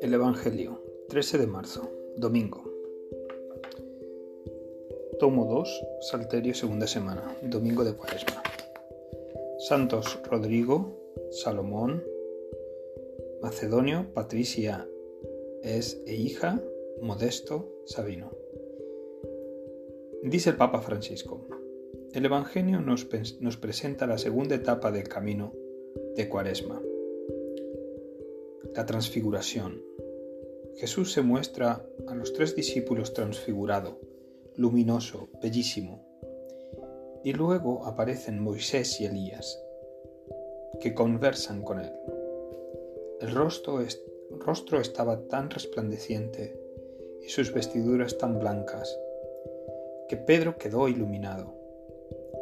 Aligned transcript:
El 0.00 0.14
Evangelio, 0.14 0.80
13 1.08 1.38
de 1.38 1.46
marzo, 1.46 1.90
domingo. 2.16 2.62
Tomo 5.18 5.44
2, 5.44 5.86
Salterio, 6.00 6.54
segunda 6.54 6.86
semana, 6.86 7.36
domingo 7.42 7.84
de 7.84 7.94
Cuaresma. 7.94 8.42
Santos 9.58 10.18
Rodrigo, 10.24 10.96
Salomón, 11.30 12.02
Macedonio, 13.42 14.06
Patricia 14.14 14.88
es 15.62 16.02
e 16.06 16.14
hija, 16.14 16.62
Modesto, 17.02 17.68
Sabino. 17.84 18.30
Dice 20.22 20.50
el 20.50 20.56
Papa 20.56 20.80
Francisco, 20.80 21.46
el 22.12 22.26
Evangelio 22.26 22.80
nos, 22.80 23.08
nos 23.40 23.56
presenta 23.56 24.06
la 24.06 24.18
segunda 24.18 24.54
etapa 24.54 24.90
del 24.90 25.08
camino 25.08 25.54
de 26.14 26.28
Cuaresma, 26.28 26.82
la 28.74 28.84
transfiguración. 28.84 29.82
Jesús 30.76 31.12
se 31.12 31.22
muestra 31.22 31.86
a 32.06 32.14
los 32.14 32.34
tres 32.34 32.54
discípulos 32.54 33.14
transfigurado, 33.14 33.98
luminoso, 34.56 35.30
bellísimo, 35.42 36.06
y 37.24 37.32
luego 37.32 37.86
aparecen 37.86 38.42
Moisés 38.42 39.00
y 39.00 39.06
Elías, 39.06 39.58
que 40.80 40.92
conversan 40.92 41.62
con 41.62 41.80
él. 41.80 41.92
El 43.20 43.34
rostro, 43.34 43.78
rostro 44.38 44.80
estaba 44.80 45.28
tan 45.28 45.48
resplandeciente 45.48 46.58
y 47.24 47.28
sus 47.30 47.54
vestiduras 47.54 48.18
tan 48.18 48.38
blancas 48.38 48.98
que 50.08 50.16
Pedro 50.18 50.58
quedó 50.58 50.88
iluminado. 50.88 51.61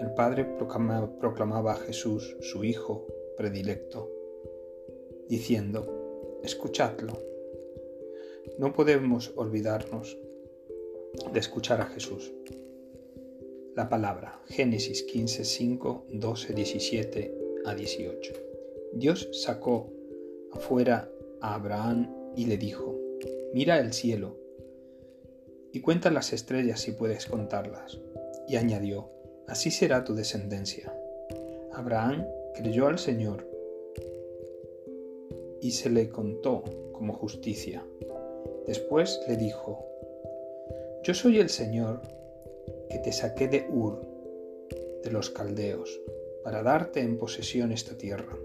El 0.01 0.15
Padre 0.15 0.47
proclamaba 0.47 1.73
a 1.73 1.77
Jesús, 1.77 2.37
su 2.41 2.65
Hijo 2.65 3.07
predilecto, 3.37 4.11
diciendo, 5.29 6.41
escuchadlo. 6.43 7.19
No 8.59 8.73
podemos 8.73 9.33
olvidarnos 9.37 10.19
de 11.33 11.39
escuchar 11.39 11.83
a 11.83 11.87
Jesús. 11.87 12.33
La 13.77 13.91
palabra, 13.91 14.41
Génesis 14.47 15.03
15, 15.03 15.45
5, 15.45 16.07
12, 16.15 16.55
17 16.55 17.35
a 17.67 17.75
18. 17.75 18.33
Dios 18.95 19.29
sacó 19.33 19.93
afuera 20.53 21.11
a 21.43 21.55
Abraham 21.55 22.33
y 22.37 22.47
le 22.47 22.57
dijo, 22.57 22.99
mira 23.53 23.79
el 23.79 23.93
cielo 23.93 24.37
y 25.73 25.81
cuenta 25.81 26.11
las 26.11 26.33
estrellas 26.33 26.81
si 26.81 26.93
puedes 26.93 27.27
contarlas. 27.27 28.01
Y 28.49 28.57
añadió, 28.57 29.20
así 29.51 29.73
será 29.73 30.05
tu 30.05 30.15
descendencia. 30.15 30.95
Abraham 31.73 32.25
creyó 32.55 32.87
al 32.87 33.01
Señor 33.01 33.45
y 35.61 35.73
se 35.73 35.91
le 35.91 36.09
contó 36.09 36.63
como 36.93 37.13
justicia. 37.13 37.85
Después 38.69 39.21
le 39.29 39.37
dijo, 39.37 39.85
yo 41.03 41.15
soy 41.15 41.41
el 41.41 41.49
Señor 41.49 42.01
que 42.89 42.99
te 42.99 43.11
saqué 43.11 43.49
de 43.49 43.67
Ur, 43.69 44.01
de 45.03 45.11
los 45.11 45.31
caldeos, 45.31 46.01
para 46.45 46.63
darte 46.63 47.01
en 47.01 47.19
posesión 47.19 47.73
esta 47.73 47.99
tierra. 47.99 48.37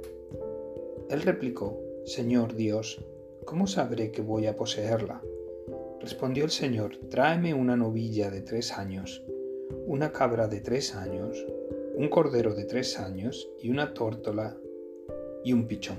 Él 1.12 1.22
replicó, 1.22 1.80
Señor 2.06 2.56
Dios, 2.56 3.00
¿cómo 3.46 3.68
sabré 3.68 4.12
que 4.12 4.24
voy 4.24 4.48
a 4.48 4.56
poseerla? 4.56 5.22
Respondió 6.02 6.46
el 6.46 6.52
Señor, 6.52 6.98
tráeme 7.12 7.54
una 7.54 7.78
novilla 7.78 8.32
de 8.32 8.42
tres 8.42 8.72
años, 8.72 9.24
una 9.88 10.12
cabra 10.12 10.48
de 10.48 10.62
tres 10.62 10.96
años, 10.96 11.46
un 11.96 12.10
cordero 12.10 12.54
de 12.54 12.66
tres 12.66 13.00
años 13.00 13.50
y 13.60 13.70
una 13.70 13.94
tórtola 13.94 14.58
y 15.44 15.54
un 15.54 15.68
pichón. 15.68 15.98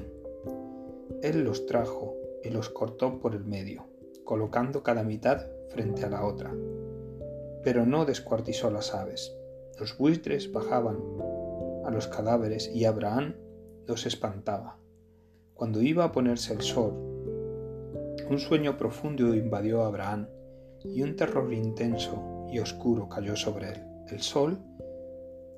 Él 1.23 1.45
los 1.45 1.67
trajo 1.67 2.17
y 2.43 2.51
los 2.51 2.69
cortó 2.69 3.19
por 3.19 3.35
el 3.35 3.45
medio, 3.45 3.87
colocando 4.25 4.83
cada 4.83 5.03
mitad 5.03 5.47
frente 5.71 6.05
a 6.05 6.11
la 6.11 6.25
otra. 6.25 6.55
Pero 7.63 7.87
no 7.87 8.05
descuartizó 8.05 8.71
las 8.71 8.95
aves. 8.95 9.35
Los 9.81 9.97
buitres 9.99 10.53
bajaban 10.53 10.99
a 11.85 11.91
los 11.91 12.07
cadáveres 12.07 12.71
y 12.73 12.85
Abraham 12.85 13.35
los 13.87 14.07
espantaba. 14.07 14.79
Cuando 15.55 15.81
iba 15.83 16.05
a 16.05 16.13
ponerse 16.13 16.53
el 16.53 16.61
sol, 16.61 16.93
un 18.29 18.39
sueño 18.39 18.77
profundo 18.77 19.35
invadió 19.35 19.83
a 19.83 19.87
Abraham 19.87 20.29
y 20.85 21.03
un 21.03 21.17
terror 21.17 21.53
intenso 21.53 22.36
y 22.51 22.59
oscuro 22.59 23.09
cayó 23.09 23.37
sobre 23.37 23.69
él. 23.69 23.83
El 24.09 24.21
sol 24.21 24.63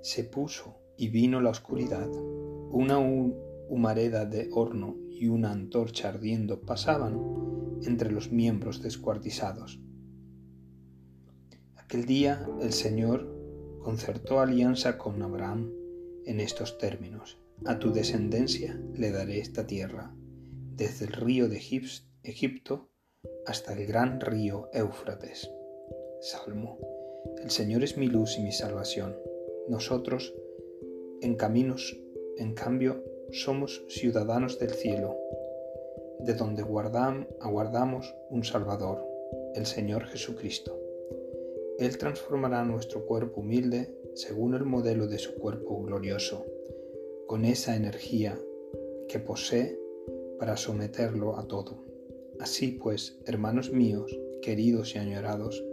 se 0.03 0.25
puso 0.25 0.79
y 0.97 1.09
vino 1.09 1.41
la 1.41 1.51
oscuridad. 1.51 2.09
Una 2.71 2.99
humareda 2.99 4.25
de 4.25 4.49
horno 4.53 4.97
y 5.11 5.29
una 5.29 5.53
antorcha 5.53 6.09
ardiendo 6.09 6.61
pasaban 6.61 7.21
entre 7.83 8.11
los 8.11 8.33
miembros 8.33 8.83
descuartizados. 8.83 9.81
Aquel 11.77 12.05
día 12.05 12.47
el 12.61 12.73
Señor 12.73 13.27
concertó 13.83 14.41
alianza 14.41 14.99
con 14.99 15.23
Abraham 15.23 15.73
en 16.25 16.41
estos 16.41 16.79
términos. 16.79 17.39
A 17.65 17.79
tu 17.79 17.93
descendencia 17.93 18.81
le 18.95 19.11
daré 19.11 19.41
esta 19.41 19.67
tierra, 19.67 20.15
desde 20.77 21.07
el 21.07 21.13
río 21.13 21.49
de 21.49 21.57
Egipto 22.23 22.91
hasta 23.47 23.73
el 23.73 23.87
gran 23.87 24.21
río 24.21 24.69
Éufrates. 24.73 25.51
Salmo. 26.21 26.79
El 27.43 27.51
Señor 27.51 27.85
es 27.85 27.97
mi 27.97 28.09
luz 28.09 28.39
y 28.39 28.43
mi 28.43 28.51
salvación. 28.51 29.17
Nosotros, 29.69 30.35
en 31.21 31.37
caminos, 31.37 31.97
en 32.39 32.55
cambio, 32.55 33.05
somos 33.31 33.85
ciudadanos 33.89 34.59
del 34.59 34.71
cielo, 34.71 35.17
de 36.21 36.35
donde 36.35 36.63
aguardamos 36.63 38.15
un 38.31 38.43
Salvador, 38.43 39.07
el 39.55 39.67
Señor 39.67 40.07
Jesucristo. 40.07 40.77
Él 41.79 41.97
transformará 41.99 42.65
nuestro 42.65 43.07
cuerpo 43.07 43.41
humilde 43.41 43.95
según 44.15 44.55
el 44.55 44.65
modelo 44.65 45.07
de 45.07 45.19
su 45.19 45.35
cuerpo 45.37 45.81
glorioso, 45.83 46.45
con 47.29 47.45
esa 47.45 47.77
energía 47.77 48.37
que 49.07 49.21
posee 49.21 49.79
para 50.41 50.57
someterlo 50.57 51.39
a 51.39 51.47
todo. 51.47 51.85
Así 52.41 52.73
pues, 52.73 53.19
hermanos 53.27 53.73
míos, 53.73 54.19
queridos 54.43 54.97
y 54.97 54.99
añorados, 54.99 55.65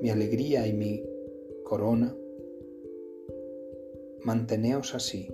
mi 0.00 0.10
alegría 0.10 0.66
y 0.66 0.72
mi 0.72 1.04
corona, 1.64 2.14
manteneos 4.22 4.94
así 4.94 5.28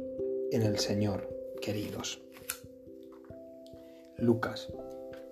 en 0.51 0.63
el 0.63 0.79
Señor, 0.79 1.29
queridos. 1.61 2.21
Lucas. 4.19 4.73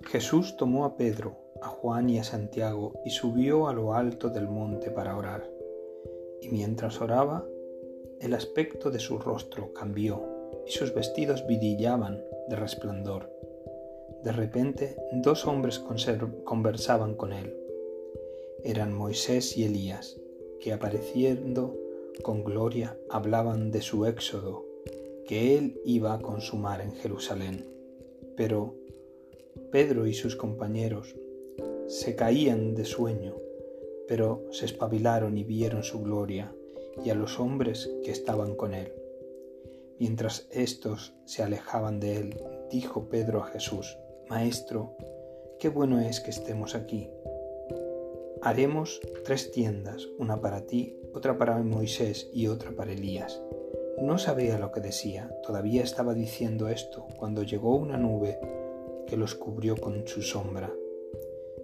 Jesús 0.05 0.57
tomó 0.57 0.85
a 0.85 0.97
Pedro, 0.97 1.37
a 1.63 1.69
Juan 1.69 2.11
y 2.11 2.19
a 2.19 2.25
Santiago 2.25 3.01
y 3.05 3.11
subió 3.11 3.69
a 3.69 3.73
lo 3.73 3.95
alto 3.95 4.31
del 4.31 4.49
monte 4.49 4.91
para 4.91 5.17
orar. 5.17 5.49
Y 6.41 6.49
mientras 6.49 7.01
oraba, 7.01 7.45
el 8.21 8.35
aspecto 8.35 8.91
de 8.91 8.99
su 8.99 9.19
rostro 9.19 9.73
cambió 9.73 10.23
y 10.67 10.73
sus 10.73 10.93
vestidos 10.93 11.47
brillaban 11.47 12.25
de 12.49 12.57
resplandor 12.57 13.33
de 14.23 14.31
repente, 14.31 14.97
dos 15.11 15.49
hombres 15.49 15.81
conversaban 16.45 17.15
con 17.17 17.33
él. 17.33 17.57
Eran 18.65 18.93
Moisés 18.93 19.57
y 19.57 19.65
Elías, 19.65 20.21
que 20.61 20.73
apareciendo 20.73 21.77
con 22.23 22.45
gloria 22.45 22.97
hablaban 23.11 23.71
de 23.71 23.83
su 23.83 24.07
éxodo, 24.07 24.65
que 25.27 25.59
él 25.59 25.81
iba 25.85 26.15
a 26.15 26.21
consumar 26.21 26.81
en 26.81 26.93
Jerusalén. 26.93 27.67
Pero 28.37 28.77
Pedro 29.73 30.07
y 30.07 30.15
sus 30.15 30.37
compañeros 30.37 31.17
se 31.89 32.15
caían 32.15 32.75
de 32.75 32.85
sueño, 32.85 33.37
pero 34.07 34.45
se 34.51 34.67
espabilaron 34.67 35.37
y 35.37 35.45
vieron 35.45 35.83
su 35.83 36.03
gloria 36.03 36.55
y 37.05 37.11
a 37.11 37.15
los 37.15 37.41
hombres 37.41 37.91
que 38.05 38.11
estaban 38.11 38.55
con 38.55 38.75
él. 38.75 38.93
Mientras 39.99 40.47
éstos 40.51 41.15
se 41.25 41.43
alejaban 41.43 42.01
de 42.01 42.17
él, 42.17 42.43
dijo 42.71 43.09
Pedro 43.09 43.43
a 43.43 43.47
Jesús, 43.47 43.97
Maestro, 44.29 44.97
qué 45.59 45.69
bueno 45.69 46.01
es 46.01 46.21
que 46.21 46.31
estemos 46.31 46.75
aquí. 46.75 47.09
Haremos 48.45 49.01
tres 49.25 49.53
tiendas, 49.53 50.09
una 50.19 50.41
para 50.41 50.67
ti, 50.67 50.99
otra 51.15 51.39
para 51.39 51.63
Moisés 51.63 52.29
y 52.33 52.49
otra 52.49 52.73
para 52.73 52.93
Elías. 52.93 53.41
No 54.01 54.19
sabía 54.19 54.59
lo 54.59 54.73
que 54.73 54.81
decía, 54.81 55.33
todavía 55.45 55.85
estaba 55.85 56.13
diciendo 56.13 56.69
esto 56.69 57.07
cuando 57.21 57.45
llegó 57.45 57.77
una 57.77 57.97
nube 57.97 58.41
que 59.07 59.17
los 59.17 59.37
cubrió 59.37 59.77
con 59.77 60.09
su 60.09 60.23
sombra. 60.23 60.75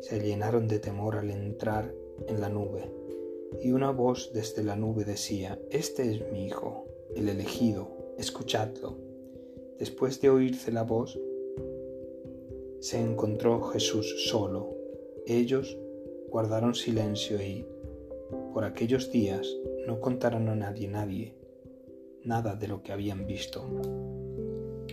Se 0.03 0.21
llenaron 0.21 0.69
de 0.69 0.79
temor 0.79 1.17
al 1.17 1.33
entrar 1.33 1.93
en 2.29 2.41
la 2.41 2.49
nube, 2.49 2.89
y 3.61 3.73
una 3.73 3.91
voz 3.91 4.31
desde 4.33 4.63
la 4.63 4.77
nube 4.77 5.05
decía, 5.05 5.59
Este 5.71 6.09
es 6.09 6.31
mi 6.31 6.47
Hijo, 6.47 6.87
el 7.17 7.29
elegido, 7.29 7.89
escuchadlo. 8.19 8.97
Después 9.81 10.21
de 10.21 10.31
oírse 10.31 10.71
la 10.71 10.85
voz, 10.85 11.19
se 12.79 13.01
encontró 13.01 13.63
Jesús 13.63 14.29
solo. 14.29 14.77
Ellos 15.27 15.77
guardaron 16.31 16.75
silencio 16.75 17.41
y, 17.43 17.67
por 18.53 18.65
aquellos 18.65 19.11
días, 19.11 19.47
no 19.87 20.01
contaron 20.01 20.49
a 20.49 20.55
nadie, 20.55 20.89
nadie, 20.89 21.35
nada 22.25 22.57
de 22.57 22.69
lo 22.69 22.83
que 22.83 22.93
habían 22.93 23.27
visto. 23.27 23.65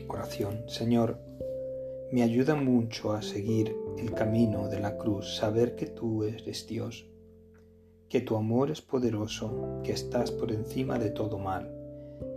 Oración, 0.08 0.64
Señor, 0.68 1.20
me 2.12 2.24
ayuda 2.24 2.56
mucho 2.56 3.14
a 3.14 3.22
seguir 3.22 3.76
el 3.98 4.14
camino 4.14 4.70
de 4.70 4.80
la 4.80 4.98
cruz, 4.98 5.36
saber 5.36 5.76
que 5.76 5.88
tú 5.88 6.24
eres 6.24 6.68
Dios, 6.68 7.10
que 8.10 8.22
tu 8.22 8.36
amor 8.36 8.72
es 8.72 8.82
poderoso, 8.82 9.82
que 9.84 9.92
estás 9.92 10.32
por 10.32 10.52
encima 10.52 11.00
de 11.00 11.10
todo 11.10 11.40
mal. 11.40 11.72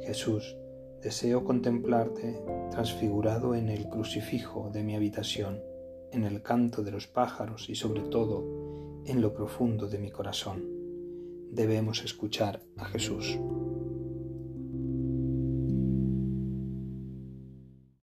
Jesús, 0.03 0.57
deseo 1.03 1.45
contemplarte 1.45 2.43
transfigurado 2.71 3.55
en 3.55 3.69
el 3.69 3.89
crucifijo 3.89 4.71
de 4.73 4.83
mi 4.83 4.97
habitación, 4.97 5.63
en 6.11 6.25
el 6.25 6.43
canto 6.43 6.83
de 6.83 6.91
los 6.91 7.07
pájaros 7.07 7.69
y 7.69 7.75
sobre 7.75 8.01
todo 8.03 8.58
en 9.09 9.23
lo 9.23 9.33
profundo 9.33 9.89
de 9.89 9.99
mi 9.99 10.11
corazón. 10.11 10.65
Debemos 11.51 12.05
escuchar 12.05 12.63
a 12.77 12.85
Jesús. 12.85 13.39